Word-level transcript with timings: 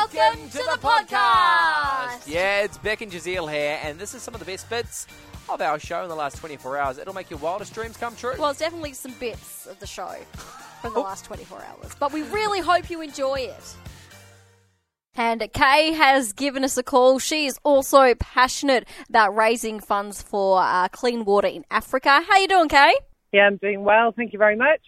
Welcome 0.00 0.48
to 0.48 0.56
the 0.56 0.78
podcast. 0.80 2.26
Yeah, 2.26 2.62
it's 2.62 2.78
Beck 2.78 3.02
and 3.02 3.12
Jazeel 3.12 3.52
here, 3.52 3.78
and 3.82 3.98
this 3.98 4.14
is 4.14 4.22
some 4.22 4.32
of 4.32 4.40
the 4.40 4.46
best 4.46 4.70
bits 4.70 5.06
of 5.46 5.60
our 5.60 5.78
show 5.78 6.02
in 6.02 6.08
the 6.08 6.14
last 6.14 6.38
24 6.38 6.78
hours. 6.78 6.96
It'll 6.96 7.12
make 7.12 7.28
your 7.28 7.38
wildest 7.38 7.74
dreams 7.74 7.98
come 7.98 8.16
true. 8.16 8.32
Well, 8.38 8.48
it's 8.48 8.60
definitely 8.60 8.94
some 8.94 9.12
bits 9.20 9.66
of 9.66 9.78
the 9.78 9.86
show 9.86 10.08
from 10.80 10.94
the 10.94 11.00
last 11.00 11.26
24 11.26 11.62
hours, 11.62 11.94
but 12.00 12.14
we 12.14 12.22
really 12.22 12.60
hope 12.60 12.88
you 12.88 13.02
enjoy 13.02 13.40
it. 13.40 13.76
And 15.16 15.46
Kay 15.52 15.92
has 15.92 16.32
given 16.32 16.64
us 16.64 16.78
a 16.78 16.82
call. 16.82 17.18
She 17.18 17.44
is 17.44 17.58
also 17.62 18.14
passionate 18.14 18.88
about 19.10 19.36
raising 19.36 19.80
funds 19.80 20.22
for 20.22 20.62
uh, 20.62 20.88
clean 20.88 21.26
water 21.26 21.48
in 21.48 21.66
Africa. 21.70 22.22
How 22.26 22.36
are 22.36 22.38
you 22.38 22.48
doing, 22.48 22.70
Kay? 22.70 22.94
Yeah, 23.32 23.42
I'm 23.42 23.58
doing 23.58 23.84
well. 23.84 24.12
Thank 24.16 24.32
you 24.32 24.38
very 24.38 24.56
much. 24.56 24.80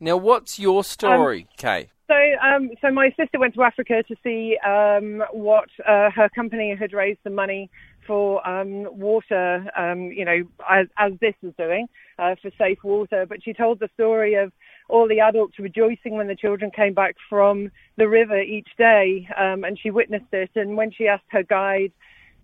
now, 0.00 0.16
what's 0.16 0.58
your 0.58 0.82
story, 0.82 1.46
Kay? 1.56 1.90
So, 2.08 2.14
um, 2.40 2.70
so 2.80 2.92
my 2.92 3.10
sister 3.18 3.38
went 3.38 3.54
to 3.54 3.62
Africa 3.62 4.04
to 4.04 4.16
see 4.22 4.56
um, 4.64 5.24
what 5.32 5.68
uh, 5.86 6.10
her 6.10 6.28
company 6.28 6.74
had 6.78 6.92
raised 6.92 7.18
the 7.24 7.30
money 7.30 7.68
for 8.06 8.46
um, 8.48 8.86
water. 8.96 9.66
Um, 9.76 10.12
you 10.12 10.24
know, 10.24 10.42
as, 10.70 10.86
as 10.98 11.12
this 11.20 11.34
is 11.42 11.52
doing 11.58 11.88
uh, 12.18 12.36
for 12.40 12.50
safe 12.56 12.78
water. 12.84 13.26
But 13.28 13.42
she 13.42 13.52
told 13.52 13.80
the 13.80 13.88
story 13.94 14.34
of 14.34 14.52
all 14.88 15.08
the 15.08 15.18
adults 15.18 15.58
rejoicing 15.58 16.14
when 16.16 16.28
the 16.28 16.36
children 16.36 16.70
came 16.70 16.94
back 16.94 17.16
from 17.28 17.70
the 17.96 18.08
river 18.08 18.40
each 18.40 18.68
day, 18.78 19.28
um, 19.36 19.64
and 19.64 19.76
she 19.76 19.90
witnessed 19.90 20.32
it. 20.32 20.50
And 20.54 20.76
when 20.76 20.92
she 20.92 21.08
asked 21.08 21.24
her 21.30 21.42
guide 21.42 21.92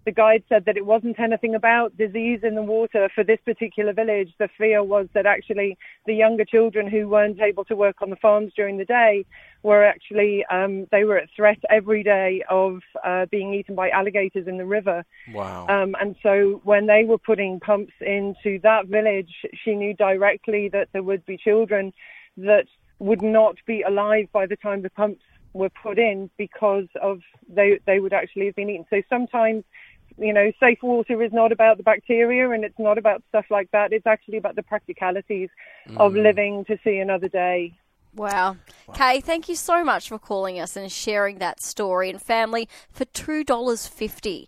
the 0.04 0.12
guide 0.12 0.42
said 0.48 0.64
that 0.64 0.76
it 0.76 0.84
wasn't 0.84 1.18
anything 1.20 1.54
about 1.54 1.96
disease 1.96 2.40
in 2.42 2.54
the 2.54 2.62
water 2.62 3.08
for 3.14 3.22
this 3.22 3.38
particular 3.44 3.92
village. 3.92 4.32
The 4.38 4.48
fear 4.58 4.82
was 4.82 5.06
that 5.14 5.26
actually 5.26 5.78
the 6.06 6.14
younger 6.14 6.44
children 6.44 6.88
who 6.88 7.08
weren't 7.08 7.40
able 7.40 7.64
to 7.66 7.76
work 7.76 8.02
on 8.02 8.10
the 8.10 8.16
farms 8.16 8.52
during 8.54 8.78
the 8.78 8.84
day 8.84 9.24
were 9.62 9.84
actually 9.84 10.44
um, 10.46 10.86
they 10.90 11.04
were 11.04 11.18
at 11.18 11.28
threat 11.36 11.58
every 11.70 12.02
day 12.02 12.42
of 12.50 12.80
uh, 13.04 13.26
being 13.26 13.54
eaten 13.54 13.76
by 13.76 13.90
alligators 13.90 14.48
in 14.48 14.58
the 14.58 14.66
river. 14.66 15.04
Wow. 15.32 15.66
Um, 15.68 15.94
and 16.00 16.16
so 16.22 16.60
when 16.64 16.86
they 16.86 17.04
were 17.04 17.18
putting 17.18 17.60
pumps 17.60 17.92
into 18.00 18.58
that 18.62 18.86
village, 18.86 19.32
she 19.64 19.74
knew 19.74 19.94
directly 19.94 20.68
that 20.70 20.88
there 20.92 21.04
would 21.04 21.24
be 21.26 21.36
children 21.36 21.92
that 22.36 22.66
would 22.98 23.22
not 23.22 23.56
be 23.66 23.82
alive 23.82 24.26
by 24.32 24.46
the 24.46 24.56
time 24.56 24.82
the 24.82 24.90
pumps 24.90 25.22
were 25.52 25.70
put 25.70 25.98
in 25.98 26.30
because 26.38 26.86
of 27.00 27.20
they 27.48 27.78
they 27.86 28.00
would 28.00 28.12
actually 28.12 28.46
have 28.46 28.56
been 28.56 28.70
eaten. 28.70 28.86
So 28.90 29.02
sometimes 29.08 29.64
you 30.18 30.32
know, 30.32 30.52
safe 30.60 30.78
water 30.82 31.22
is 31.22 31.32
not 31.32 31.52
about 31.52 31.76
the 31.76 31.82
bacteria 31.82 32.50
and 32.50 32.64
it's 32.64 32.78
not 32.78 32.98
about 32.98 33.22
stuff 33.28 33.46
like 33.50 33.70
that. 33.72 33.92
It's 33.92 34.06
actually 34.06 34.38
about 34.38 34.56
the 34.56 34.62
practicalities 34.62 35.48
of 35.96 36.14
living 36.14 36.64
to 36.66 36.78
see 36.84 36.98
another 36.98 37.28
day. 37.28 37.74
Wow. 38.14 38.56
Kay, 38.94 39.20
thank 39.20 39.48
you 39.48 39.54
so 39.56 39.82
much 39.82 40.08
for 40.08 40.18
calling 40.18 40.60
us 40.60 40.76
and 40.76 40.92
sharing 40.92 41.38
that 41.38 41.62
story. 41.62 42.10
And 42.10 42.20
family, 42.20 42.68
for 42.90 43.04
$2.50, 43.06 44.46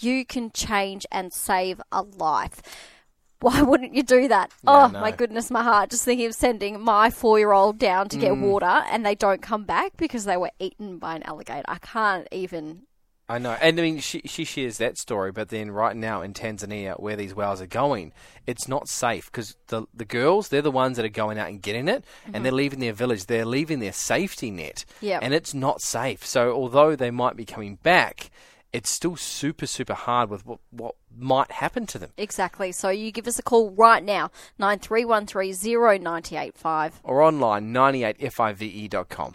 you 0.00 0.24
can 0.24 0.50
change 0.50 1.06
and 1.12 1.32
save 1.32 1.80
a 1.92 2.02
life. 2.02 2.60
Why 3.40 3.62
wouldn't 3.70 3.94
you 3.94 4.02
do 4.02 4.26
that? 4.28 4.50
Yeah, 4.64 4.70
oh, 4.70 4.86
no. 4.88 5.00
my 5.00 5.10
goodness, 5.12 5.50
my 5.50 5.62
heart. 5.62 5.90
Just 5.90 6.04
thinking 6.04 6.26
of 6.26 6.34
sending 6.34 6.80
my 6.80 7.10
four 7.10 7.38
year 7.38 7.52
old 7.52 7.78
down 7.78 8.08
to 8.08 8.16
get 8.16 8.32
Mm. 8.32 8.40
water 8.40 8.82
and 8.90 9.04
they 9.06 9.14
don't 9.14 9.42
come 9.42 9.64
back 9.64 9.96
because 9.96 10.24
they 10.24 10.36
were 10.36 10.50
eaten 10.58 10.98
by 10.98 11.14
an 11.14 11.22
alligator. 11.22 11.62
I 11.68 11.78
can't 11.78 12.26
even. 12.32 12.82
I 13.26 13.38
know, 13.38 13.52
and 13.52 13.78
I 13.78 13.82
mean, 13.82 14.00
she 14.00 14.20
she 14.26 14.44
shares 14.44 14.76
that 14.78 14.98
story, 14.98 15.32
but 15.32 15.48
then 15.48 15.70
right 15.70 15.96
now 15.96 16.20
in 16.20 16.34
Tanzania, 16.34 17.00
where 17.00 17.16
these 17.16 17.34
whales 17.34 17.62
are 17.62 17.66
going, 17.66 18.12
it's 18.46 18.68
not 18.68 18.86
safe 18.86 19.32
because 19.32 19.56
the 19.68 19.86
the 19.94 20.04
girls 20.04 20.48
they're 20.48 20.60
the 20.60 20.70
ones 20.70 20.98
that 20.98 21.06
are 21.06 21.08
going 21.08 21.38
out 21.38 21.48
and 21.48 21.62
getting 21.62 21.88
it, 21.88 22.04
and 22.26 22.44
they're 22.44 22.50
mm-hmm. 22.50 22.56
leaving 22.56 22.80
their 22.80 22.92
village, 22.92 23.24
they're 23.24 23.46
leaving 23.46 23.78
their 23.78 23.94
safety 23.94 24.50
net, 24.50 24.84
Yep. 25.00 25.22
and 25.22 25.32
it's 25.32 25.54
not 25.54 25.80
safe. 25.80 26.26
So 26.26 26.52
although 26.52 26.96
they 26.96 27.10
might 27.10 27.34
be 27.34 27.46
coming 27.46 27.76
back, 27.76 28.30
it's 28.74 28.90
still 28.90 29.16
super 29.16 29.66
super 29.66 29.94
hard 29.94 30.28
with 30.28 30.44
what 30.44 30.58
what 30.70 30.96
might 31.16 31.50
happen 31.50 31.86
to 31.86 31.98
them. 31.98 32.10
Exactly. 32.18 32.72
So 32.72 32.90
you 32.90 33.10
give 33.10 33.26
us 33.26 33.38
a 33.38 33.42
call 33.42 33.70
right 33.70 34.04
now, 34.04 34.30
93130985. 34.60 36.92
Or 37.02 37.22
online 37.22 37.72
98five.com. 37.72 39.34